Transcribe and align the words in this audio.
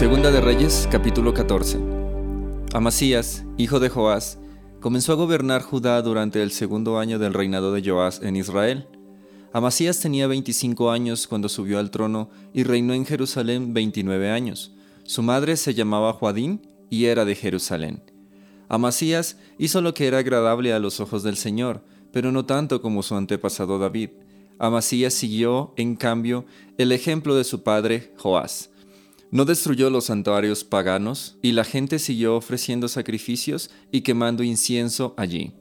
Segunda 0.00 0.30
de 0.30 0.40
Reyes, 0.40 0.88
capítulo 0.90 1.34
14. 1.34 1.78
Amasías, 2.72 3.44
hijo 3.58 3.80
de 3.80 3.90
Joás, 3.90 4.38
comenzó 4.80 5.12
a 5.12 5.16
gobernar 5.16 5.60
Judá 5.60 6.00
durante 6.00 6.42
el 6.42 6.52
segundo 6.52 6.98
año 6.98 7.18
del 7.18 7.34
reinado 7.34 7.70
de 7.70 7.82
Joás 7.86 8.22
en 8.22 8.34
Israel. 8.34 8.88
Amasías 9.52 10.00
tenía 10.00 10.26
25 10.26 10.90
años 10.90 11.26
cuando 11.26 11.50
subió 11.50 11.78
al 11.78 11.90
trono 11.90 12.30
y 12.54 12.62
reinó 12.62 12.94
en 12.94 13.04
Jerusalén 13.04 13.74
29 13.74 14.30
años. 14.30 14.72
Su 15.02 15.22
madre 15.22 15.58
se 15.58 15.74
llamaba 15.74 16.14
Joadín 16.14 16.62
y 16.88 17.04
era 17.04 17.26
de 17.26 17.34
Jerusalén. 17.34 18.02
Amasías 18.70 19.36
hizo 19.58 19.82
lo 19.82 19.92
que 19.92 20.06
era 20.06 20.16
agradable 20.16 20.72
a 20.72 20.78
los 20.78 21.00
ojos 21.00 21.22
del 21.22 21.36
Señor, 21.36 21.84
pero 22.10 22.32
no 22.32 22.46
tanto 22.46 22.80
como 22.80 23.02
su 23.02 23.16
antepasado 23.16 23.78
David. 23.78 24.08
Amasías 24.58 25.12
siguió, 25.12 25.74
en 25.76 25.94
cambio, 25.94 26.46
el 26.78 26.90
ejemplo 26.90 27.34
de 27.34 27.44
su 27.44 27.62
padre 27.62 28.14
Joás 28.16 28.70
no 29.30 29.44
destruyó 29.44 29.90
los 29.90 30.06
santuarios 30.06 30.64
paganos, 30.64 31.36
y 31.42 31.52
la 31.52 31.64
gente 31.64 31.98
siguió 31.98 32.36
ofreciendo 32.36 32.88
sacrificios 32.88 33.70
y 33.92 34.00
quemando 34.00 34.42
incienso 34.42 35.14
allí. 35.16 35.52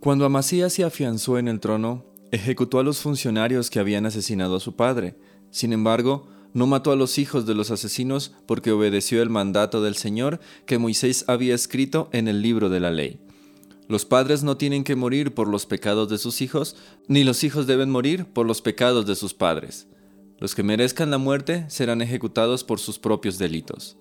Cuando 0.00 0.26
Amasías 0.26 0.72
se 0.72 0.84
afianzó 0.84 1.38
en 1.38 1.48
el 1.48 1.60
trono, 1.60 2.04
ejecutó 2.30 2.78
a 2.78 2.82
los 2.82 3.00
funcionarios 3.00 3.70
que 3.70 3.78
habían 3.78 4.06
asesinado 4.06 4.56
a 4.56 4.60
su 4.60 4.76
padre. 4.76 5.16
Sin 5.50 5.72
embargo, 5.72 6.28
no 6.52 6.66
mató 6.66 6.92
a 6.92 6.96
los 6.96 7.18
hijos 7.18 7.46
de 7.46 7.54
los 7.54 7.70
asesinos 7.70 8.32
porque 8.46 8.70
obedeció 8.70 9.22
el 9.22 9.30
mandato 9.30 9.82
del 9.82 9.96
Señor 9.96 10.40
que 10.66 10.78
Moisés 10.78 11.24
había 11.26 11.54
escrito 11.54 12.08
en 12.12 12.28
el 12.28 12.42
libro 12.42 12.68
de 12.68 12.80
la 12.80 12.90
ley. 12.90 13.18
Los 13.88 14.04
padres 14.04 14.42
no 14.42 14.56
tienen 14.56 14.84
que 14.84 14.96
morir 14.96 15.34
por 15.34 15.48
los 15.48 15.66
pecados 15.66 16.08
de 16.08 16.18
sus 16.18 16.40
hijos, 16.40 16.76
ni 17.06 17.24
los 17.24 17.44
hijos 17.44 17.66
deben 17.66 17.90
morir 17.90 18.24
por 18.24 18.46
los 18.46 18.62
pecados 18.62 19.06
de 19.06 19.14
sus 19.14 19.34
padres. 19.34 19.86
Los 20.38 20.54
que 20.54 20.62
merezcan 20.62 21.10
la 21.10 21.18
muerte 21.18 21.64
serán 21.68 22.02
ejecutados 22.02 22.64
por 22.64 22.80
sus 22.80 22.98
propios 22.98 23.38
delitos. 23.38 23.96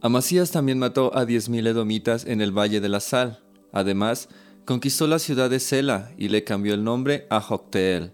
Amasías 0.00 0.50
también 0.50 0.78
mató 0.78 1.16
a 1.16 1.26
diez 1.26 1.48
mil 1.48 1.66
edomitas 1.66 2.24
en 2.24 2.40
el 2.40 2.56
Valle 2.56 2.80
de 2.80 2.88
la 2.88 3.00
Sal. 3.00 3.42
Además, 3.72 4.28
conquistó 4.64 5.06
la 5.06 5.18
ciudad 5.18 5.50
de 5.50 5.60
Sela 5.60 6.12
y 6.16 6.28
le 6.28 6.44
cambió 6.44 6.74
el 6.74 6.84
nombre 6.84 7.26
a 7.28 7.40
Jocteel, 7.40 8.12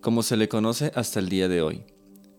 como 0.00 0.22
se 0.22 0.36
le 0.36 0.48
conoce 0.48 0.90
hasta 0.94 1.20
el 1.20 1.28
día 1.28 1.48
de 1.48 1.62
hoy. 1.62 1.84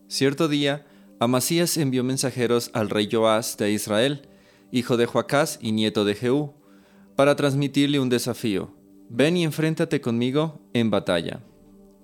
Cierto 0.08 0.48
día, 0.48 0.86
Amasías 1.20 1.78
envió 1.78 2.04
mensajeros 2.04 2.72
al 2.74 2.90
rey 2.90 3.08
Joás 3.10 3.56
de 3.58 3.72
Israel, 3.72 4.28
hijo 4.72 4.98
de 4.98 5.06
Joacás 5.06 5.60
y 5.62 5.72
nieto 5.72 6.04
de 6.04 6.16
Jehú, 6.16 6.54
para 7.16 7.36
transmitirle 7.36 8.00
un 8.00 8.10
desafío. 8.10 8.74
Ven 9.10 9.38
y 9.38 9.44
enfréntate 9.44 10.02
conmigo 10.02 10.60
en 10.74 10.90
batalla. 10.90 11.42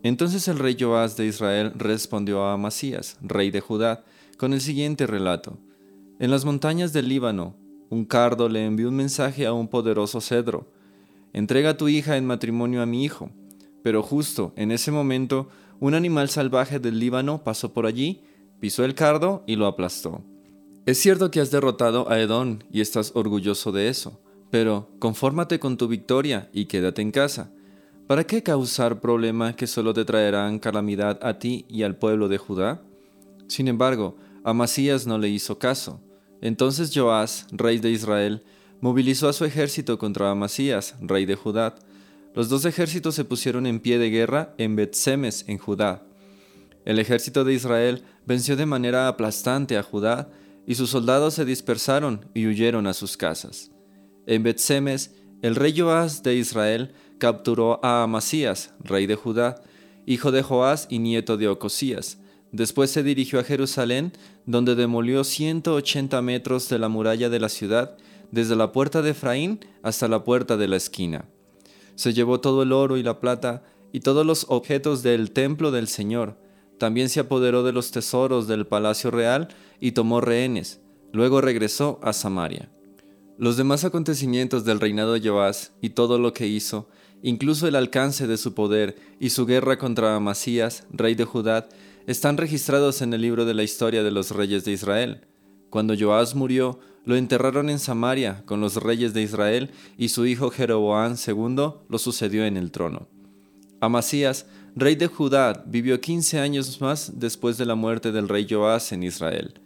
Entonces 0.04 0.48
el 0.48 0.60
rey 0.60 0.78
Joás 0.80 1.18
de 1.18 1.26
Israel 1.26 1.74
respondió 1.76 2.44
a 2.44 2.54
Amasías, 2.54 3.18
rey 3.22 3.52
de 3.52 3.60
Judá, 3.60 4.06
con 4.38 4.54
el 4.54 4.62
siguiente 4.62 5.06
relato. 5.06 5.58
En 6.20 6.32
las 6.32 6.46
montañas 6.46 6.94
del 6.94 7.10
Líbano, 7.10 7.56
un 7.90 8.06
cardo 8.06 8.48
le 8.48 8.66
envió 8.66 8.88
un 8.88 8.96
mensaje 8.96 9.46
a 9.46 9.54
un 9.54 9.68
poderoso 9.68 10.22
cedro. 10.22 10.72
Entrega 11.34 11.72
a 11.72 11.78
tu 11.78 11.90
hija 11.90 12.16
en 12.16 12.26
matrimonio 12.26 12.82
a 12.82 12.86
mi 12.86 13.04
hijo. 13.04 13.30
Pero 13.84 14.02
justo 14.02 14.54
en 14.56 14.72
ese 14.72 14.92
momento, 14.92 15.50
un 15.80 15.94
animal 15.94 16.30
salvaje 16.30 16.80
del 16.80 17.00
Líbano 17.00 17.44
pasó 17.44 17.74
por 17.74 17.86
allí, 17.86 18.22
pisó 18.60 18.86
el 18.86 18.96
cardo 18.96 19.44
y 19.48 19.56
lo 19.56 19.66
aplastó. 19.66 20.24
Es 20.86 20.98
cierto 20.98 21.30
que 21.30 21.42
has 21.42 21.52
derrotado 21.52 22.10
a 22.10 22.20
Edón 22.20 22.64
y 22.72 22.82
estás 22.82 23.12
orgulloso 23.16 23.72
de 23.72 23.90
eso, 23.90 24.20
pero 24.50 24.90
confórmate 25.00 25.60
con 25.60 25.78
tu 25.78 25.88
victoria 25.88 26.50
y 26.54 26.66
quédate 26.66 27.02
en 27.02 27.12
casa 27.12 27.52
¿Para 28.10 28.24
qué 28.24 28.42
causar 28.42 29.02
problemas 29.02 29.56
que 29.56 29.68
solo 29.68 29.94
te 29.94 30.04
traerán 30.04 30.58
calamidad 30.58 31.20
a 31.22 31.38
ti 31.38 31.68
y 31.70 31.84
al 31.84 31.96
pueblo 31.96 32.28
de 32.28 32.40
Judá? 32.40 32.82
Sin 33.46 33.68
embargo, 33.68 34.18
Amasías 34.44 35.06
no 35.06 35.20
le 35.20 35.30
hizo 35.30 35.60
caso. 35.60 36.02
Entonces 36.42 36.92
Joás, 36.92 37.46
rey 37.52 37.78
de 37.78 37.92
Israel, 37.92 38.44
movilizó 38.82 39.30
a 39.30 39.34
su 39.34 39.46
ejército 39.46 40.00
contra 40.00 40.32
Amasías, 40.32 40.96
rey 41.02 41.28
de 41.28 41.36
Judá. 41.36 41.76
Los 42.34 42.50
dos 42.50 42.66
ejércitos 42.66 43.14
se 43.14 43.26
pusieron 43.26 43.68
en 43.68 43.80
pie 43.80 44.00
de 44.00 44.10
guerra 44.10 44.56
en 44.58 44.76
Bet-Semes, 44.76 45.46
en 45.48 45.60
Judá. 45.60 46.02
El 46.86 46.98
ejército 46.98 47.44
de 47.44 47.54
Israel 47.54 48.04
venció 48.26 48.56
de 48.56 48.66
manera 48.66 49.08
aplastante 49.08 49.78
a 49.78 49.84
Judá, 49.84 50.32
y 50.66 50.74
sus 50.74 50.90
soldados 50.90 51.36
se 51.36 51.46
dispersaron 51.46 52.26
y 52.34 52.48
huyeron 52.48 52.88
a 52.88 52.96
sus 52.96 53.18
casas. 53.18 53.70
En 54.26 54.42
Bet-Semes, 54.42 55.14
el 55.44 55.56
rey 55.56 55.80
Joás 55.80 56.24
de 56.24 56.34
Israel 56.34 56.92
capturó 57.20 57.80
a 57.86 58.02
Amasías, 58.04 58.74
rey 58.80 59.06
de 59.06 59.16
Judá, 59.16 59.62
hijo 60.08 60.32
de 60.32 60.42
Joás 60.42 60.88
y 60.90 60.98
nieto 60.98 61.38
de 61.38 61.48
Ocosías. 61.48 62.18
Después 62.52 62.90
se 62.90 63.04
dirigió 63.04 63.40
a 63.40 63.44
Jerusalén, 63.44 64.12
donde 64.48 64.74
demolió 64.74 65.24
180 65.24 66.20
metros 66.24 66.68
de 66.70 66.80
la 66.80 66.90
muralla 66.90 67.30
de 67.30 67.40
la 67.40 67.50
ciudad, 67.50 67.96
desde 68.32 68.56
la 68.56 68.72
puerta 68.72 69.04
de 69.04 69.12
Efraín 69.12 69.60
hasta 69.84 70.08
la 70.08 70.24
puerta 70.24 70.58
de 70.58 70.68
la 70.68 70.78
esquina. 70.78 71.26
Se 71.94 72.14
llevó 72.14 72.40
todo 72.40 72.64
el 72.64 72.72
oro 72.72 72.98
y 72.98 73.04
la 73.04 73.20
plata 73.20 73.64
y 73.92 74.00
todos 74.00 74.26
los 74.26 74.46
objetos 74.50 75.04
del 75.04 75.32
templo 75.32 75.72
del 75.72 75.88
Señor. 75.88 76.38
También 76.78 77.10
se 77.10 77.20
apoderó 77.20 77.64
de 77.64 77.74
los 77.74 77.92
tesoros 77.92 78.48
del 78.48 78.66
palacio 78.66 79.12
real 79.12 79.50
y 79.80 79.92
tomó 79.92 80.22
rehenes. 80.22 80.82
Luego 81.12 81.42
regresó 81.42 82.00
a 82.02 82.14
Samaria. 82.14 82.72
Los 83.38 83.58
demás 83.58 83.84
acontecimientos 83.84 84.64
del 84.64 84.80
reinado 84.80 85.14
de 85.14 85.28
Joás 85.28 85.74
y 85.82 85.90
todo 85.92 86.18
lo 86.20 86.34
que 86.34 86.48
hizo 86.48 86.88
Incluso 87.22 87.68
el 87.68 87.76
alcance 87.76 88.28
de 88.28 88.38
su 88.38 88.54
poder 88.54 88.96
y 89.20 89.32
su 89.32 89.46
guerra 89.46 89.78
contra 89.78 90.16
Amasías, 90.16 90.86
rey 90.92 91.16
de 91.16 91.26
Judá, 91.26 91.68
están 92.08 92.38
registrados 92.38 93.02
en 93.02 93.14
el 93.14 93.22
libro 93.22 93.46
de 93.46 93.54
la 93.54 93.64
historia 93.64 94.04
de 94.04 94.12
los 94.12 94.32
reyes 94.32 94.66
de 94.66 94.72
Israel. 94.72 95.28
Cuando 95.70 95.94
Joás 96.00 96.34
murió, 96.34 96.80
lo 97.06 97.16
enterraron 97.16 97.70
en 97.70 97.80
Samaria 97.80 98.44
con 98.46 98.62
los 98.62 98.78
reyes 98.78 99.14
de 99.14 99.22
Israel 99.22 99.72
y 99.98 100.10
su 100.10 100.26
hijo 100.26 100.50
Jeroboán 100.50 101.16
II 101.26 101.74
lo 101.88 101.98
sucedió 101.98 102.46
en 102.46 102.58
el 102.58 102.72
trono. 102.72 103.08
Amasías, 103.82 104.46
rey 104.76 104.96
de 104.96 105.08
Judá, 105.08 105.64
vivió 105.66 106.02
15 106.02 106.40
años 106.40 106.82
más 106.82 107.14
después 107.20 107.58
de 107.58 107.66
la 107.66 107.76
muerte 107.76 108.12
del 108.12 108.28
rey 108.28 108.46
Joás 108.50 108.92
en 108.92 109.04
Israel. 109.04 109.60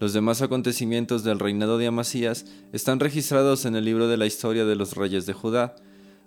Los 0.00 0.14
demás 0.14 0.40
acontecimientos 0.40 1.24
del 1.24 1.38
reinado 1.38 1.76
de 1.76 1.86
Amasías 1.86 2.46
están 2.72 3.00
registrados 3.00 3.66
en 3.66 3.76
el 3.76 3.84
libro 3.84 4.08
de 4.08 4.16
la 4.16 4.24
historia 4.24 4.64
de 4.64 4.74
los 4.74 4.96
reyes 4.96 5.26
de 5.26 5.34
Judá. 5.34 5.76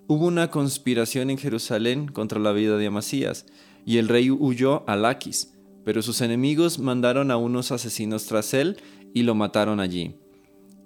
Hubo 0.05 0.27
una 0.27 0.51
conspiración 0.51 1.29
en 1.29 1.37
Jerusalén 1.37 2.07
contra 2.07 2.39
la 2.39 2.51
vida 2.51 2.77
de 2.77 2.87
Amasías, 2.87 3.45
y 3.85 3.97
el 3.99 4.09
rey 4.09 4.29
huyó 4.29 4.83
a 4.87 4.97
Laquis, 4.97 5.53
pero 5.85 6.01
sus 6.01 6.19
enemigos 6.19 6.77
mandaron 6.77 7.31
a 7.31 7.37
unos 7.37 7.71
asesinos 7.71 8.25
tras 8.25 8.53
él 8.53 8.77
y 9.13 9.23
lo 9.23 9.33
mataron 9.33 9.79
allí. 9.79 10.15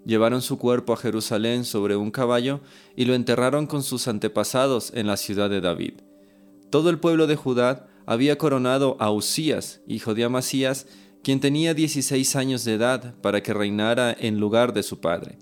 Llevaron 0.05 0.41
su 0.41 0.57
cuerpo 0.57 0.93
a 0.93 0.97
Jerusalén 0.97 1.65
sobre 1.65 1.95
un 1.95 2.11
caballo 2.11 2.61
y 2.95 3.05
lo 3.05 3.13
enterraron 3.15 3.67
con 3.67 3.83
sus 3.83 4.07
antepasados 4.07 4.91
en 4.93 5.07
la 5.07 5.17
ciudad 5.17 5.49
de 5.49 5.61
David. 5.61 5.93
Todo 6.69 6.89
el 6.89 6.99
pueblo 6.99 7.27
de 7.27 7.35
Judá 7.35 7.87
había 8.05 8.37
coronado 8.37 8.97
a 8.99 9.11
Usías, 9.11 9.81
hijo 9.87 10.13
de 10.13 10.23
Amasías, 10.23 10.87
quien 11.23 11.39
tenía 11.39 11.73
16 11.73 12.35
años 12.35 12.63
de 12.63 12.75
edad, 12.75 13.15
para 13.21 13.41
que 13.43 13.53
reinara 13.53 14.15
en 14.17 14.39
lugar 14.39 14.73
de 14.73 14.83
su 14.83 15.01
padre. 15.01 15.39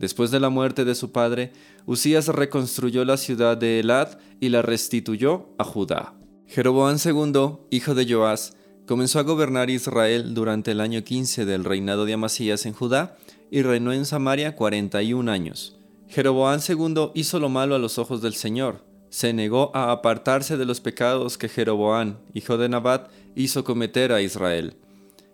Después 0.00 0.30
de 0.30 0.40
la 0.40 0.48
muerte 0.48 0.86
de 0.86 0.94
su 0.94 1.12
padre, 1.12 1.52
Usías 1.84 2.28
reconstruyó 2.28 3.04
la 3.04 3.18
ciudad 3.18 3.58
de 3.58 3.80
Elad 3.80 4.18
y 4.40 4.48
la 4.48 4.62
restituyó 4.62 5.50
a 5.58 5.64
Judá. 5.64 6.14
Jeroboán 6.46 6.96
II, 7.04 7.58
hijo 7.70 7.94
de 7.94 8.10
Joás, 8.10 8.56
comenzó 8.86 9.18
a 9.18 9.24
gobernar 9.24 9.68
Israel 9.68 10.32
durante 10.32 10.70
el 10.70 10.80
año 10.80 11.04
15 11.04 11.44
del 11.44 11.64
reinado 11.64 12.06
de 12.06 12.14
Amasías 12.14 12.64
en 12.64 12.72
Judá 12.72 13.18
y 13.50 13.60
reinó 13.60 13.92
en 13.92 14.06
Samaria 14.06 14.56
41 14.56 15.30
años. 15.30 15.76
Jeroboán 16.08 16.60
II 16.66 17.10
hizo 17.12 17.38
lo 17.38 17.50
malo 17.50 17.74
a 17.74 17.78
los 17.78 17.98
ojos 17.98 18.22
del 18.22 18.32
Señor. 18.32 18.82
Se 19.10 19.34
negó 19.34 19.70
a 19.74 19.92
apartarse 19.92 20.56
de 20.56 20.64
los 20.64 20.80
pecados 20.80 21.36
que 21.36 21.50
Jeroboán, 21.50 22.18
hijo 22.32 22.56
de 22.56 22.70
Nabat, 22.70 23.10
hizo 23.36 23.64
cometer 23.64 24.12
a 24.12 24.22
Israel. 24.22 24.78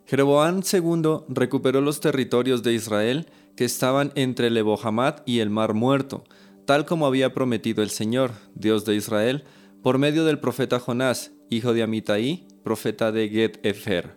Jeroboán 0.07 0.63
II 0.71 1.21
recuperó 1.29 1.81
los 1.81 2.01
territorios 2.01 2.65
de 2.65 2.75
Israel 2.75 3.27
que 3.57 3.65
estaban 3.65 4.13
entre 4.15 4.51
Lebohamat 4.51 5.27
y 5.27 5.41
el 5.41 5.51
Mar 5.51 5.75
Muerto, 5.75 6.25
tal 6.67 6.85
como 6.85 7.07
había 7.07 7.33
prometido 7.33 7.83
el 7.83 7.91
Señor, 7.91 8.33
Dios 8.55 8.85
de 8.85 8.95
Israel, 8.95 9.45
por 9.83 9.99
medio 9.99 10.25
del 10.25 10.39
profeta 10.39 10.79
Jonás, 10.79 11.33
hijo 11.49 11.73
de 11.73 11.83
Amitai, 11.83 12.47
profeta 12.63 13.13
de 13.13 13.29
Get 13.29 13.65
Efer. 13.65 14.17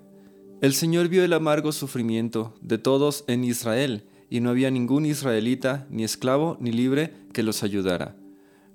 El 0.62 0.74
Señor 0.74 1.08
vio 1.08 1.24
el 1.24 1.34
amargo 1.34 1.72
sufrimiento 1.72 2.54
de 2.62 2.78
todos 2.78 3.24
en 3.28 3.44
Israel, 3.44 4.04
y 4.30 4.42
no 4.42 4.50
había 4.50 4.70
ningún 4.72 5.06
israelita, 5.06 5.88
ni 5.90 6.04
esclavo, 6.04 6.58
ni 6.60 6.72
libre, 6.72 7.14
que 7.34 7.44
los 7.44 7.64
ayudara. 7.64 8.16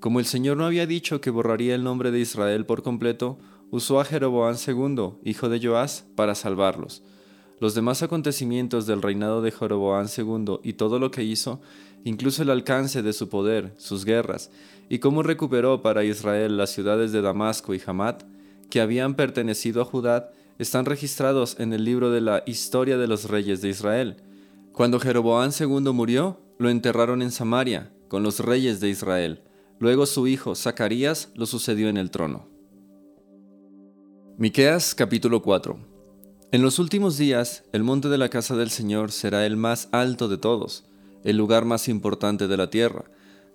Como 0.00 0.18
el 0.18 0.26
Señor 0.26 0.56
no 0.56 0.66
había 0.66 0.86
dicho 0.86 1.20
que 1.20 1.30
borraría 1.30 1.74
el 1.74 1.84
nombre 1.84 2.10
de 2.10 2.20
Israel 2.20 2.66
por 2.66 2.82
completo, 2.82 3.38
usó 3.70 4.00
a 4.00 4.04
Jeroboán 4.04 4.56
II, 4.66 5.14
hijo 5.24 5.48
de 5.48 5.66
Joás, 5.66 6.06
para 6.14 6.34
salvarlos. 6.34 7.02
Los 7.60 7.74
demás 7.74 8.02
acontecimientos 8.02 8.86
del 8.86 9.00
reinado 9.00 9.40
de 9.40 9.52
Jeroboán 9.52 10.06
II 10.14 10.58
y 10.62 10.72
todo 10.74 10.98
lo 10.98 11.10
que 11.10 11.22
hizo, 11.22 11.60
incluso 12.04 12.42
el 12.42 12.50
alcance 12.50 13.02
de 13.02 13.12
su 13.12 13.28
poder, 13.28 13.72
sus 13.76 14.04
guerras, 14.04 14.50
y 14.88 14.98
cómo 14.98 15.22
recuperó 15.22 15.80
para 15.80 16.04
Israel 16.04 16.56
las 16.56 16.70
ciudades 16.70 17.12
de 17.12 17.22
Damasco 17.22 17.74
y 17.74 17.80
Hamat, 17.84 18.24
que 18.70 18.80
habían 18.80 19.14
pertenecido 19.14 19.82
a 19.82 19.84
Judá, 19.84 20.30
están 20.58 20.84
registrados 20.84 21.58
en 21.58 21.72
el 21.72 21.84
libro 21.84 22.10
de 22.10 22.20
la 22.20 22.42
historia 22.46 22.98
de 22.98 23.06
los 23.06 23.30
reyes 23.30 23.62
de 23.62 23.68
Israel. 23.68 24.16
Cuando 24.72 25.00
Jeroboam 25.00 25.50
II 25.58 25.92
murió, 25.92 26.40
lo 26.58 26.70
enterraron 26.70 27.22
en 27.22 27.30
Samaria, 27.30 27.92
con 28.08 28.22
los 28.22 28.40
reyes 28.40 28.80
de 28.80 28.88
Israel. 28.88 29.42
Luego 29.78 30.06
su 30.06 30.26
hijo 30.26 30.54
Zacarías 30.54 31.30
lo 31.34 31.46
sucedió 31.46 31.88
en 31.88 31.96
el 31.96 32.10
trono. 32.10 32.48
Miqueas 34.36 34.94
capítulo 34.94 35.42
4 35.42 35.93
En 36.54 36.62
los 36.62 36.78
últimos 36.78 37.18
días, 37.18 37.64
el 37.72 37.82
monte 37.82 38.08
de 38.08 38.16
la 38.16 38.28
casa 38.28 38.54
del 38.54 38.70
Señor 38.70 39.10
será 39.10 39.44
el 39.44 39.56
más 39.56 39.88
alto 39.90 40.28
de 40.28 40.38
todos, 40.38 40.84
el 41.24 41.36
lugar 41.36 41.64
más 41.64 41.88
importante 41.88 42.46
de 42.46 42.56
la 42.56 42.70
tierra. 42.70 43.06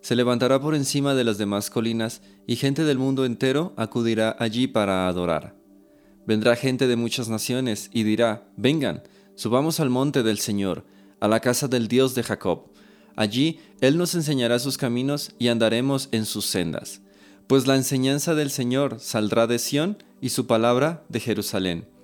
Se 0.02 0.18
levantará 0.18 0.60
por 0.60 0.76
encima 0.76 1.16
de 1.16 1.24
las 1.24 1.38
demás 1.38 1.70
colinas 1.70 2.22
y 2.46 2.58
gente 2.58 2.84
del 2.84 2.98
mundo 2.98 3.24
entero 3.24 3.72
acudirá 3.78 4.36
allí 4.38 4.68
para 4.68 5.08
adorar. 5.08 5.56
Vendrá 6.28 6.58
gente 6.58 6.88
de 6.88 6.98
muchas 6.98 7.30
naciones 7.30 7.90
y 7.94 8.04
dirá, 8.04 8.50
vengan, 8.58 9.02
subamos 9.36 9.80
al 9.80 9.90
monte 9.90 10.22
del 10.22 10.40
Señor, 10.40 10.84
a 11.22 11.30
la 11.30 11.40
casa 11.40 11.70
del 11.70 11.88
Dios 11.88 12.16
de 12.16 12.24
Jacob. 12.24 12.66
Allí 13.16 13.62
Él 13.80 13.98
nos 13.98 14.14
enseñará 14.14 14.60
sus 14.60 14.78
caminos 14.78 15.32
y 15.40 15.48
andaremos 15.48 16.10
en 16.12 16.26
sus 16.26 16.48
sendas. 16.48 17.00
Pues 17.48 17.66
la 17.66 17.78
enseñanza 17.78 18.36
del 18.36 18.52
Señor 18.52 19.00
saldrá 19.00 19.48
de 19.48 19.58
Sión 19.58 20.04
y 20.20 20.32
su 20.32 20.48
palabra 20.48 21.06
de 21.08 21.22
Jerusalén. 21.22 21.99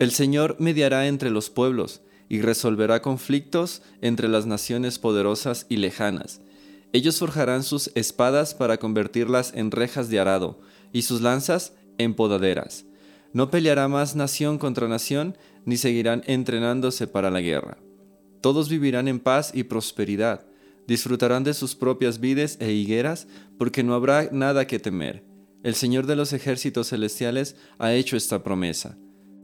El 0.00 0.12
Señor 0.12 0.56
mediará 0.58 1.08
entre 1.08 1.28
los 1.28 1.50
pueblos 1.50 2.00
y 2.30 2.40
resolverá 2.40 3.02
conflictos 3.02 3.82
entre 4.00 4.28
las 4.28 4.46
naciones 4.46 4.98
poderosas 4.98 5.66
y 5.68 5.76
lejanas. 5.76 6.40
Ellos 6.94 7.18
forjarán 7.18 7.62
sus 7.62 7.92
espadas 7.94 8.54
para 8.54 8.78
convertirlas 8.78 9.52
en 9.54 9.70
rejas 9.70 10.08
de 10.08 10.18
arado 10.18 10.58
y 10.90 11.02
sus 11.02 11.20
lanzas 11.20 11.74
en 11.98 12.14
podaderas. 12.14 12.86
No 13.34 13.50
peleará 13.50 13.88
más 13.88 14.16
nación 14.16 14.56
contra 14.56 14.88
nación, 14.88 15.36
ni 15.66 15.76
seguirán 15.76 16.22
entrenándose 16.26 17.06
para 17.06 17.30
la 17.30 17.42
guerra. 17.42 17.76
Todos 18.40 18.70
vivirán 18.70 19.06
en 19.06 19.20
paz 19.20 19.50
y 19.52 19.64
prosperidad, 19.64 20.46
disfrutarán 20.86 21.44
de 21.44 21.52
sus 21.52 21.74
propias 21.74 22.20
vides 22.20 22.56
e 22.58 22.72
higueras, 22.72 23.28
porque 23.58 23.82
no 23.82 23.92
habrá 23.92 24.30
nada 24.32 24.66
que 24.66 24.78
temer. 24.78 25.24
El 25.62 25.74
Señor 25.74 26.06
de 26.06 26.16
los 26.16 26.32
ejércitos 26.32 26.88
celestiales 26.88 27.54
ha 27.78 27.92
hecho 27.92 28.16
esta 28.16 28.42
promesa. 28.42 28.96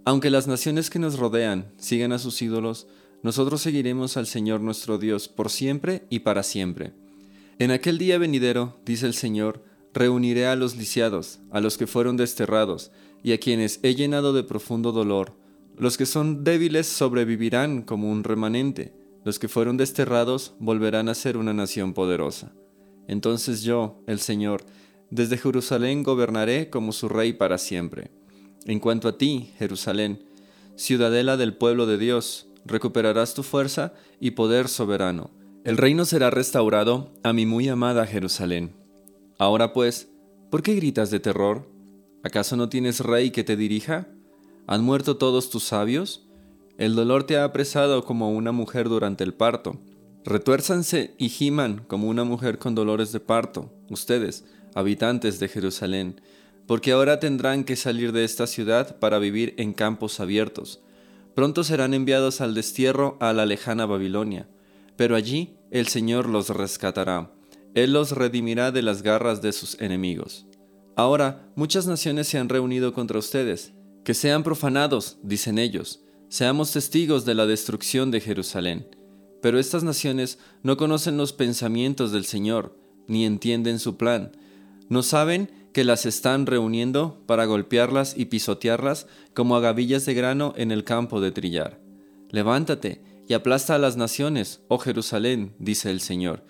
Aunque 0.07 0.31
las 0.31 0.47
naciones 0.47 0.89
que 0.89 1.01
nos 1.01 1.19
rodean 1.19 1.73
sigan 1.79 2.13
a 2.13 2.21
sus 2.21 2.41
ídolos, 2.41 2.87
nosotros 3.25 3.61
seguiremos 3.61 4.17
al 4.17 4.29
Señor 4.29 4.61
nuestro 4.61 4.99
Dios 4.99 5.27
por 5.27 5.51
siempre 5.51 6.05
y 6.11 6.21
para 6.21 6.45
siempre. 6.45 6.93
En 7.59 7.73
aquel 7.73 7.99
día 7.99 8.17
venidero, 8.17 8.79
dice 8.87 9.07
el 9.07 9.15
Señor, 9.15 9.65
reuniré 9.93 10.47
a 10.47 10.55
los 10.55 10.77
lisiados, 10.77 11.41
a 11.51 11.61
los 11.61 11.77
que 11.77 11.89
fueron 11.89 12.17
desterrados, 12.17 12.93
y 13.25 13.33
a 13.33 13.41
quienes 13.41 13.81
he 13.83 13.97
llenado 13.97 14.33
de 14.33 14.45
profundo 14.45 14.93
dolor. 14.93 15.33
Los 15.77 15.97
que 15.97 16.07
son 16.07 16.45
débiles 16.45 16.87
sobrevivirán 16.87 17.83
como 17.83 18.09
un 18.09 18.23
remanente, 18.23 18.95
los 19.25 19.41
que 19.41 19.49
fueron 19.49 19.77
desterrados 19.77 20.55
volverán 20.61 21.09
a 21.09 21.15
ser 21.15 21.37
una 21.37 21.53
nación 21.53 21.95
poderosa. 21.95 22.53
Entonces 23.09 23.65
yo, 23.65 24.05
el 24.07 24.21
Señor, 24.21 24.63
desde 25.11 25.37
Jerusalén 25.37 26.05
gobernaré 26.05 26.71
como 26.71 26.93
su 26.93 27.09
rey 27.09 27.33
para 27.33 27.59
siempre. 27.59 28.13
En 28.67 28.81
cuanto 28.81 29.09
a 29.09 29.17
ti, 29.17 29.53
Jerusalén, 29.59 30.25
ciudadela 30.77 31.37
del 31.37 31.55
pueblo 31.55 31.87
de 31.87 31.99
Dios, 31.99 32.49
recuperarás 32.65 33.35
tu 33.35 33.43
fuerza 33.43 33.95
y 34.21 34.33
poder 34.33 34.69
soberano 34.69 35.31
el 35.67 35.79
reino 35.79 36.05
será 36.05 36.31
restaurado 36.31 37.11
a 37.25 37.33
mi 37.33 37.45
muy 37.45 37.69
amada 37.69 38.07
Jerusalén. 38.07 38.77
Ahora 39.37 39.73
pues, 39.73 40.09
¿por 40.49 40.63
qué 40.63 40.77
gritas 40.77 41.11
de 41.11 41.19
terror? 41.19 41.69
¿Acaso 42.23 42.55
no 42.55 42.69
tienes 42.69 43.01
rey 43.01 43.33
que 43.33 43.43
te 43.43 43.57
dirija? 43.57 44.07
¿Han 44.69 44.85
muerto 44.85 45.17
todos 45.17 45.51
tus 45.51 45.65
sabios? 45.65 46.25
El 46.79 46.95
dolor 46.95 47.25
te 47.25 47.37
ha 47.37 47.43
apresado 47.43 48.05
como 48.05 48.31
una 48.31 48.53
mujer 48.53 48.89
durante 48.89 49.25
el 49.25 49.35
parto. 49.35 49.81
Retuérzanse 50.25 51.17
y 51.19 51.31
giman 51.31 51.85
como 51.89 52.07
una 52.07 52.23
mujer 52.23 52.59
con 52.59 52.77
dolores 52.77 53.11
de 53.11 53.19
parto, 53.19 53.73
ustedes, 53.91 54.45
habitantes 54.77 55.41
de 55.41 55.49
Jerusalén, 55.49 56.21
porque 56.67 56.93
ahora 56.93 57.21
tendrán 57.21 57.65
que 57.65 57.77
salir 57.77 58.13
de 58.13 58.25
esta 58.25 58.47
ciudad 58.47 58.99
para 58.99 59.19
vivir 59.19 59.55
en 59.59 59.73
campos 59.73 60.21
abiertos. 60.21 60.81
Pronto 61.35 61.65
serán 61.65 61.95
enviados 61.95 62.41
al 62.41 62.55
destierro 62.55 63.17
a 63.21 63.33
la 63.33 63.47
lejana 63.47 63.87
Babilonia 63.87 64.49
pero 64.97 65.15
allí 65.15 65.57
el 65.71 65.87
Señor 65.87 66.29
los 66.29 66.49
rescatará, 66.49 67.33
Él 67.75 67.93
los 67.93 68.13
redimirá 68.13 68.73
de 68.73 68.83
las 68.83 69.03
garras 69.03 69.43
de 69.43 69.53
sus 69.53 69.81
enemigos. 69.81 70.47
Ahora 70.97 71.51
muchas 71.55 71.87
naciones 71.87 72.27
se 72.27 72.39
han 72.39 72.49
reunido 72.49 72.95
contra 72.95 73.19
ustedes, 73.19 73.73
que 74.05 74.15
sean 74.15 74.43
profanados, 74.43 75.19
dicen 75.23 75.59
ellos, 75.59 76.01
seamos 76.29 76.73
testigos 76.73 77.25
de 77.27 77.35
la 77.35 77.47
destrucción 77.47 78.11
de 78.11 78.21
Jerusalén. 78.21 78.89
Pero 79.43 79.59
estas 79.59 79.85
naciones 79.85 80.39
no 80.63 80.77
conocen 80.77 81.19
los 81.19 81.33
pensamientos 81.33 82.13
del 82.13 82.25
Señor, 82.25 82.79
ni 83.07 83.27
entienden 83.27 83.79
su 83.79 83.97
plan. 83.97 84.33
No 84.89 85.03
saben 85.03 85.51
que 85.77 85.85
las 85.85 86.07
están 86.07 86.47
reuniendo 86.47 87.23
para 87.27 87.45
golpearlas 87.45 88.17
y 88.17 88.25
pisotearlas 88.25 89.07
como 89.35 89.57
a 89.57 89.61
gavillas 89.61 90.07
de 90.07 90.15
grano 90.15 90.55
en 90.57 90.71
el 90.71 90.85
campo 90.85 91.21
de 91.21 91.33
trillar. 91.33 91.79
Levántate 92.31 93.03
y 93.29 93.35
aplasta 93.35 93.75
a 93.75 93.79
las 93.79 93.99
naciones, 93.99 94.63
oh 94.69 94.79
Jerusalén, 94.79 95.55
dice 95.59 95.91
el 95.91 96.01
Señor, 96.01 96.45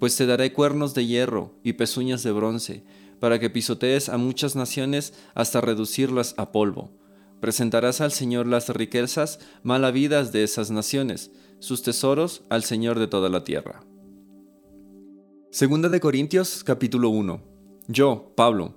pues 0.00 0.16
te 0.16 0.26
daré 0.26 0.52
cuernos 0.52 0.92
de 0.92 1.06
hierro 1.06 1.54
y 1.62 1.74
pezuñas 1.74 2.24
de 2.24 2.32
bronce, 2.32 2.82
para 3.20 3.38
que 3.38 3.48
pisotees 3.48 4.08
a 4.08 4.16
muchas 4.16 4.56
naciones 4.56 5.14
hasta 5.36 5.60
reducirlas 5.60 6.34
a 6.36 6.50
polvo. 6.50 6.90
Presentarás 7.40 8.00
al 8.00 8.10
Señor 8.10 8.48
las 8.48 8.70
riquezas 8.70 9.38
malavidas 9.62 10.32
de 10.32 10.42
esas 10.42 10.72
naciones, 10.72 11.30
sus 11.60 11.82
tesoros 11.82 12.42
al 12.50 12.64
Señor 12.64 12.98
de 12.98 13.06
toda 13.06 13.28
la 13.28 13.44
tierra. 13.44 13.84
Segunda 15.52 15.88
de 15.88 16.00
Corintios 16.00 16.64
capítulo 16.64 17.10
1. 17.10 17.53
Yo, 17.86 18.32
Pablo, 18.36 18.74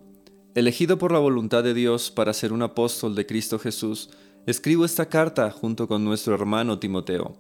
elegido 0.56 0.98
por 0.98 1.12
la 1.12 1.20
voluntad 1.20 1.64
de 1.64 1.74
Dios 1.74 2.12
para 2.12 2.34
ser 2.34 2.54
un 2.54 2.62
apóstol 2.62 3.16
de 3.16 3.26
Cristo 3.26 3.58
Jesús, 3.60 4.10
Escribo 4.48 4.86
esta 4.86 5.10
carta 5.10 5.52
junto 5.52 5.90
con 5.90 6.06
nuestro 6.06 6.34
hermano 6.34 6.80
Timoteo. 6.80 7.36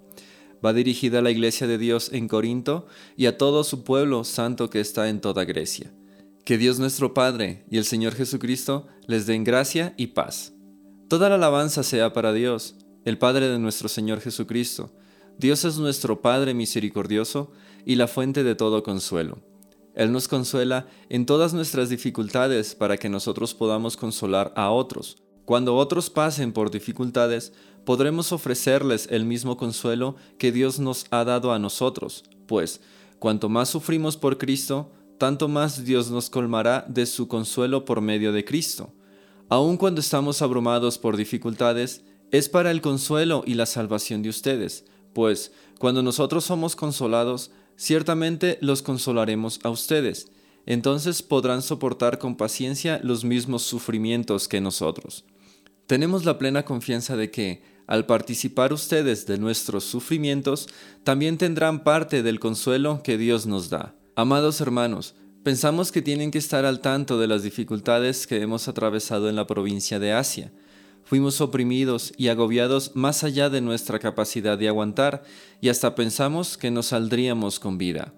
Va 0.64 0.74
dirigida 0.74 1.20
a 1.20 1.22
la 1.22 1.32
iglesia 1.32 1.66
de 1.66 1.78
Dios 1.78 2.12
en 2.12 2.28
Corinto 2.28 2.86
y 3.16 3.28
a 3.28 3.38
todo 3.38 3.64
su 3.64 3.86
pueblo 3.86 4.26
santo 4.26 4.70
que 4.70 4.82
está 4.82 5.08
en 5.08 5.22
toda 5.22 5.46
Grecia. 5.46 5.94
Que 6.44 6.58
Dios 6.58 6.80
nuestro 6.80 7.14
Padre 7.14 7.64
y 7.72 7.78
el 7.78 7.86
Señor 7.86 8.14
Jesucristo 8.14 8.88
les 9.06 9.26
den 9.26 9.46
gracia 9.46 9.94
y 9.96 10.08
paz. 10.08 10.52
Toda 11.08 11.30
la 11.30 11.36
alabanza 11.36 11.82
sea 11.82 12.12
para 12.12 12.34
Dios, 12.34 12.76
el 13.06 13.18
Padre 13.18 13.48
de 13.48 13.58
nuestro 13.58 13.88
Señor 13.88 14.20
Jesucristo. 14.20 14.92
Dios 15.38 15.64
es 15.64 15.78
nuestro 15.78 16.22
Padre 16.22 16.54
misericordioso 16.54 17.54
y 17.86 17.96
la 17.96 18.10
fuente 18.10 18.44
de 18.44 18.56
todo 18.56 18.84
consuelo. 18.84 19.47
Él 19.98 20.14
nos 20.14 20.30
consuela 20.30 20.88
en 21.10 21.26
todas 21.26 21.54
nuestras 21.54 21.90
dificultades 21.90 22.74
para 22.74 22.96
que 22.96 23.10
nosotros 23.10 23.54
podamos 23.54 23.98
consolar 23.98 24.54
a 24.56 24.72
otros 24.72 25.18
cuando 25.48 25.78
otros 25.78 26.10
pasen 26.10 26.52
por 26.52 26.72
dificultades, 26.72 27.54
podremos 27.86 28.34
ofrecerles 28.34 29.08
el 29.10 29.24
mismo 29.24 29.56
consuelo 29.56 30.18
que 30.38 30.52
Dios 30.52 30.78
nos 30.78 31.06
ha 31.10 31.24
dado 31.24 31.54
a 31.54 31.58
nosotros, 31.58 32.26
pues 32.48 32.82
cuanto 33.18 33.48
más 33.48 33.70
sufrimos 33.70 34.18
por 34.18 34.38
Cristo, 34.38 34.92
tanto 35.18 35.48
más 35.48 35.86
Dios 35.86 36.12
nos 36.12 36.30
colmará 36.30 36.86
de 36.90 37.06
su 37.06 37.30
consuelo 37.30 37.86
por 37.86 38.02
medio 38.02 38.34
de 38.34 38.44
Cristo. 38.44 38.94
Aun 39.48 39.78
cuando 39.78 40.02
estamos 40.02 40.42
abrumados 40.42 40.98
por 40.98 41.16
dificultades, 41.16 42.04
es 42.30 42.50
para 42.50 42.70
el 42.70 42.82
consuelo 42.82 43.44
y 43.46 43.54
la 43.54 43.68
salvación 43.68 44.24
de 44.24 44.28
ustedes, 44.28 44.84
pues 45.14 45.54
cuando 45.80 46.04
nosotros 46.04 46.44
somos 46.44 46.76
consolados, 46.76 47.52
ciertamente 47.78 48.58
los 48.60 48.82
consolaremos 48.82 49.62
a 49.64 49.70
ustedes. 49.70 50.28
Entonces 50.66 51.24
podrán 51.24 51.62
soportar 51.62 52.20
con 52.20 52.36
paciencia 52.36 53.00
los 53.02 53.24
mismos 53.24 53.64
sufrimientos 53.64 54.50
que 54.50 54.60
nosotros. 54.60 55.24
Tenemos 55.86 56.26
la 56.26 56.38
plena 56.38 56.66
confianza 56.66 57.16
de 57.16 57.32
que, 57.32 57.64
al 57.88 58.06
participar 58.06 58.74
ustedes 58.74 59.26
de 59.26 59.38
nuestros 59.38 59.86
sufrimientos, 59.86 60.68
también 61.06 61.38
tendrán 61.38 61.86
parte 61.86 62.22
del 62.22 62.42
consuelo 62.42 63.02
que 63.02 63.18
Dios 63.18 63.46
nos 63.46 63.70
da. 63.70 63.96
Amados 64.16 64.60
hermanos, 64.60 65.16
pensamos 65.44 65.94
que 65.94 66.02
tienen 66.02 66.32
que 66.32 66.40
estar 66.40 66.66
al 66.66 66.82
tanto 66.82 67.18
de 67.18 67.28
las 67.28 67.44
dificultades 67.44 68.28
que 68.28 68.42
hemos 68.42 68.68
atravesado 68.68 69.30
en 69.30 69.38
la 69.38 69.48
provincia 69.48 70.00
de 70.00 70.12
Asia. 70.12 70.52
Fuimos 71.08 71.42
oprimidos 71.42 72.14
y 72.18 72.28
agobiados 72.28 72.92
más 72.96 73.24
allá 73.24 73.50
de 73.50 73.62
nuestra 73.62 74.00
capacidad 74.00 74.58
de 74.58 74.68
aguantar 74.68 75.24
y 75.62 75.70
hasta 75.70 75.96
pensamos 75.96 76.58
que 76.58 76.72
nos 76.72 76.88
saldríamos 76.88 77.60
con 77.60 77.78
vida. 77.78 78.14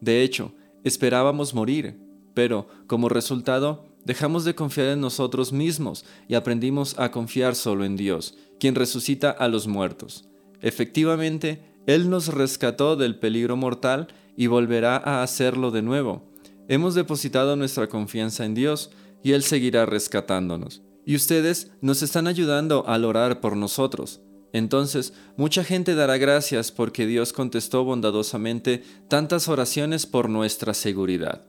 De 0.00 0.22
hecho, 0.22 0.52
esperábamos 0.84 1.54
morir, 1.54 1.98
pero 2.34 2.68
como 2.86 3.08
resultado 3.08 3.96
Dejamos 4.06 4.44
de 4.44 4.54
confiar 4.54 4.86
en 4.86 5.00
nosotros 5.00 5.52
mismos 5.52 6.04
y 6.28 6.36
aprendimos 6.36 6.96
a 6.96 7.10
confiar 7.10 7.56
solo 7.56 7.84
en 7.84 7.96
Dios, 7.96 8.36
quien 8.60 8.76
resucita 8.76 9.32
a 9.32 9.48
los 9.48 9.66
muertos. 9.66 10.28
Efectivamente, 10.60 11.60
Él 11.88 12.08
nos 12.08 12.28
rescató 12.28 12.94
del 12.94 13.18
peligro 13.18 13.56
mortal 13.56 14.06
y 14.36 14.46
volverá 14.46 14.96
a 14.96 15.24
hacerlo 15.24 15.72
de 15.72 15.82
nuevo. 15.82 16.22
Hemos 16.68 16.94
depositado 16.94 17.56
nuestra 17.56 17.88
confianza 17.88 18.44
en 18.44 18.54
Dios 18.54 18.92
y 19.24 19.32
Él 19.32 19.42
seguirá 19.42 19.86
rescatándonos. 19.86 20.85
Y 21.06 21.14
ustedes 21.14 21.70
nos 21.80 22.02
están 22.02 22.26
ayudando 22.26 22.86
al 22.86 23.04
orar 23.04 23.40
por 23.40 23.56
nosotros. 23.56 24.20
Entonces, 24.52 25.12
mucha 25.36 25.62
gente 25.62 25.94
dará 25.94 26.18
gracias 26.18 26.72
porque 26.72 27.06
Dios 27.06 27.32
contestó 27.32 27.84
bondadosamente 27.84 28.82
tantas 29.08 29.48
oraciones 29.48 30.04
por 30.04 30.28
nuestra 30.28 30.74
seguridad. 30.74 31.46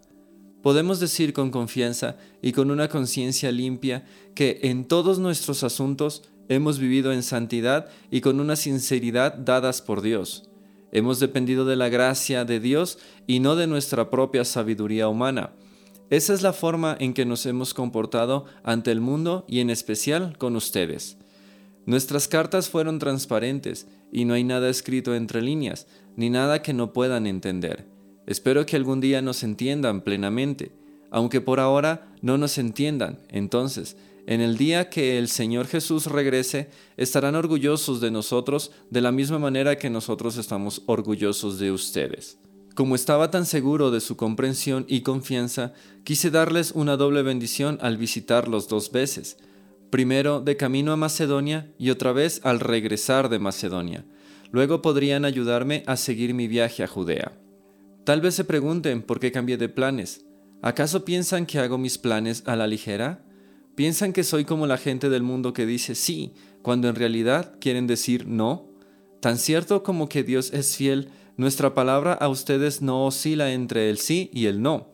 Podemos 0.62 1.00
decir 1.00 1.34
con 1.34 1.50
confianza 1.50 2.18
y 2.42 2.52
con 2.52 2.70
una 2.70 2.88
conciencia 2.88 3.52
limpia 3.52 4.06
que 4.36 4.60
en 4.64 4.86
todos 4.86 5.18
nuestros 5.18 5.64
asuntos 5.64 6.24
hemos 6.50 6.78
vivido 6.78 7.12
en 7.12 7.24
santidad 7.24 7.88
y 8.12 8.22
con 8.22 8.40
una 8.40 8.56
sinceridad 8.56 9.34
dadas 9.34 9.82
por 9.82 10.02
Dios. 10.02 10.50
Hemos 10.92 11.20
dependido 11.20 11.66
de 11.66 11.76
la 11.76 11.90
gracia 11.90 12.46
de 12.46 12.60
Dios 12.60 13.00
y 13.26 13.40
no 13.40 13.56
de 13.56 13.66
nuestra 13.66 14.10
propia 14.10 14.46
sabiduría 14.46 15.08
humana. 15.08 15.52
Esa 16.10 16.34
es 16.34 16.42
la 16.42 16.54
forma 16.54 16.96
en 17.00 17.14
que 17.14 17.26
nos 17.26 17.46
hemos 17.46 17.74
comportado 17.74 18.46
ante 18.64 18.92
el 18.92 19.02
mundo 19.02 19.44
y 19.48 19.60
en 19.60 19.70
especial 19.70 20.38
con 20.38 20.56
ustedes. 20.56 21.18
Nuestras 21.86 22.28
cartas 22.30 22.70
fueron 22.70 22.98
transparentes 23.00 23.88
y 24.12 24.24
no 24.26 24.34
hay 24.34 24.46
nada 24.46 24.70
escrito 24.70 25.16
entre 25.16 25.42
líneas, 25.42 25.88
ni 26.16 26.30
nada 26.30 26.62
que 26.62 26.74
no 26.74 26.94
puedan 26.94 27.28
entender. 27.28 27.86
Espero 28.26 28.66
que 28.66 28.78
algún 28.78 29.02
día 29.02 29.22
nos 29.22 29.44
entiendan 29.44 30.02
plenamente, 30.02 30.72
aunque 31.12 31.42
por 31.42 31.60
ahora 31.60 32.14
no 32.22 32.38
nos 32.38 32.58
entiendan. 32.58 33.20
Entonces, 33.30 33.98
en 34.28 34.42
el 34.42 34.58
día 34.58 34.90
que 34.90 35.18
el 35.18 35.28
Señor 35.28 35.68
Jesús 35.68 36.06
regrese, 36.06 36.70
estarán 36.98 37.36
orgullosos 37.36 38.02
de 38.02 38.12
nosotros 38.12 38.72
de 38.90 39.02
la 39.02 39.12
misma 39.12 39.40
manera 39.40 39.78
que 39.78 39.90
nosotros 39.90 40.38
estamos 40.38 40.84
orgullosos 40.86 41.60
de 41.60 41.72
ustedes. 41.72 42.38
Como 42.78 42.94
estaba 42.94 43.32
tan 43.32 43.48
seguro 43.48 43.90
de 43.90 44.00
su 44.00 44.18
comprensión 44.18 44.86
y 44.88 45.02
confianza, 45.02 45.74
quise 46.04 46.30
darles 46.30 46.74
una 46.74 46.96
doble 46.96 47.24
bendición 47.24 47.80
al 47.82 47.98
visitarlos 47.98 48.68
dos 48.68 48.92
veces, 48.92 49.38
primero 49.90 50.42
de 50.42 50.58
camino 50.58 50.92
a 50.92 50.96
Macedonia 50.96 51.74
y 51.80 51.90
otra 51.90 52.12
vez 52.12 52.40
al 52.44 52.60
regresar 52.60 53.30
de 53.30 53.40
Macedonia. 53.40 54.06
Luego 54.52 54.84
podrían 54.84 55.26
ayudarme 55.26 55.82
a 55.88 55.98
seguir 55.98 56.36
mi 56.36 56.48
viaje 56.48 56.84
a 56.84 56.88
Judea. 56.88 57.32
Tal 58.04 58.22
vez 58.22 58.36
se 58.36 58.44
pregunten 58.44 59.02
por 59.02 59.20
qué 59.20 59.32
cambié 59.32 59.58
de 59.58 59.70
planes. 59.70 60.28
¿Acaso 60.62 61.04
piensan 61.04 61.48
que 61.48 61.58
hago 61.58 61.80
mis 61.80 61.98
planes 61.98 62.44
a 62.46 62.56
la 62.56 62.68
ligera? 62.68 63.26
¿Piensan 63.74 64.14
que 64.14 64.24
soy 64.24 64.46
como 64.46 64.68
la 64.68 64.78
gente 64.78 65.10
del 65.10 65.24
mundo 65.24 65.52
que 65.52 65.66
dice 65.66 65.96
sí, 65.96 66.36
cuando 66.62 66.90
en 66.90 66.96
realidad 66.96 67.56
quieren 67.60 67.88
decir 67.88 68.28
no? 68.28 68.70
Tan 69.20 69.40
cierto 69.40 69.82
como 69.82 70.10
que 70.10 70.22
Dios 70.24 70.54
es 70.54 70.76
fiel, 70.76 71.10
nuestra 71.38 71.74
palabra 71.74 72.14
a 72.14 72.28
ustedes 72.30 72.82
no 72.82 73.06
oscila 73.06 73.54
entre 73.54 73.90
el 73.90 73.98
sí 73.98 74.30
y 74.34 74.48
el 74.48 74.62
no. 74.62 74.94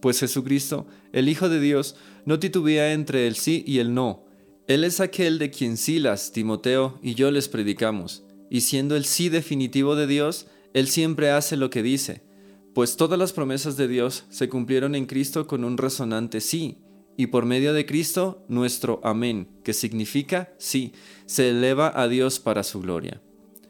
Pues 0.00 0.18
Jesucristo, 0.20 0.86
el 1.12 1.28
Hijo 1.28 1.48
de 1.48 1.60
Dios, 1.60 1.94
no 2.24 2.38
titubea 2.38 2.92
entre 2.92 3.26
el 3.26 3.36
sí 3.36 3.62
y 3.66 3.78
el 3.78 3.94
no. 3.94 4.24
Él 4.66 4.84
es 4.84 5.00
aquel 5.00 5.38
de 5.38 5.50
quien 5.50 5.76
Silas, 5.76 6.32
Timoteo 6.32 6.98
y 7.02 7.14
yo 7.14 7.30
les 7.30 7.48
predicamos, 7.48 8.24
y 8.50 8.62
siendo 8.62 8.96
el 8.96 9.04
sí 9.04 9.28
definitivo 9.28 9.94
de 9.94 10.06
Dios, 10.06 10.46
Él 10.74 10.88
siempre 10.88 11.30
hace 11.30 11.56
lo 11.56 11.70
que 11.70 11.82
dice 11.82 12.22
pues 12.74 12.96
todas 12.96 13.18
las 13.18 13.32
promesas 13.32 13.76
de 13.76 13.88
Dios 13.88 14.24
se 14.30 14.48
cumplieron 14.48 14.94
en 14.94 15.06
Cristo 15.06 15.46
con 15.46 15.64
un 15.64 15.76
resonante 15.76 16.40
sí, 16.40 16.78
y 17.16 17.26
por 17.26 17.44
medio 17.44 17.74
de 17.74 17.84
Cristo 17.84 18.44
nuestro 18.48 19.00
amén, 19.04 19.48
que 19.62 19.74
significa 19.74 20.54
sí, 20.58 20.92
se 21.26 21.50
eleva 21.50 21.92
a 21.94 22.08
Dios 22.08 22.40
para 22.40 22.62
su 22.62 22.80
gloria. 22.80 23.20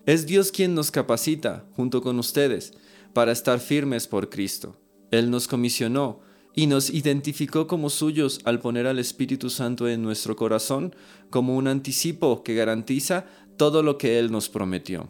Es 0.04 0.26
Dios 0.26 0.50
quien 0.50 0.74
nos 0.74 0.90
capacita, 0.90 1.64
junto 1.76 2.02
con 2.02 2.18
ustedes, 2.18 2.72
para 3.12 3.30
estar 3.30 3.60
firmes 3.60 4.08
por 4.08 4.30
Cristo. 4.30 4.76
Él 5.12 5.30
nos 5.30 5.46
comisionó 5.46 6.18
y 6.56 6.66
nos 6.66 6.90
identificó 6.90 7.68
como 7.68 7.88
suyos 7.88 8.40
al 8.44 8.58
poner 8.58 8.88
al 8.88 8.98
Espíritu 8.98 9.48
Santo 9.48 9.86
en 9.86 10.02
nuestro 10.02 10.34
corazón 10.34 10.96
como 11.30 11.56
un 11.56 11.68
anticipo 11.68 12.42
que 12.42 12.56
garantiza 12.56 13.26
todo 13.56 13.84
lo 13.84 13.96
que 13.96 14.18
Él 14.18 14.32
nos 14.32 14.48
prometió. 14.48 15.08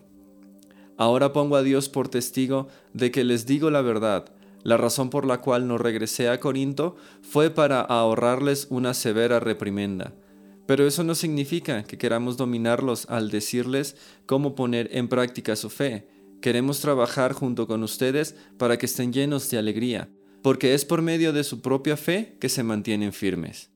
Ahora 0.98 1.32
pongo 1.32 1.56
a 1.56 1.62
Dios 1.62 1.88
por 1.88 2.08
testigo 2.08 2.68
de 2.92 3.10
que 3.10 3.24
les 3.24 3.46
digo 3.46 3.70
la 3.70 3.80
verdad. 3.80 4.26
La 4.62 4.76
razón 4.76 5.08
por 5.08 5.24
la 5.26 5.40
cual 5.40 5.66
no 5.66 5.78
regresé 5.78 6.28
a 6.28 6.38
Corinto 6.38 6.96
fue 7.22 7.48
para 7.48 7.80
ahorrarles 7.80 8.66
una 8.68 8.92
severa 8.92 9.40
reprimenda. 9.40 10.12
Pero 10.72 10.86
eso 10.86 11.04
no 11.04 11.14
significa 11.14 11.84
que 11.84 11.98
queramos 11.98 12.38
dominarlos 12.38 13.04
al 13.10 13.30
decirles 13.30 13.94
cómo 14.24 14.54
poner 14.54 14.88
en 14.92 15.06
práctica 15.06 15.54
su 15.54 15.68
fe. 15.68 16.08
Queremos 16.40 16.80
trabajar 16.80 17.34
junto 17.34 17.66
con 17.66 17.82
ustedes 17.82 18.34
para 18.56 18.78
que 18.78 18.86
estén 18.86 19.12
llenos 19.12 19.50
de 19.50 19.58
alegría, 19.58 20.08
porque 20.40 20.72
es 20.72 20.86
por 20.86 21.02
medio 21.02 21.34
de 21.34 21.44
su 21.44 21.60
propia 21.60 21.98
fe 21.98 22.38
que 22.40 22.48
se 22.48 22.62
mantienen 22.62 23.12
firmes. 23.12 23.71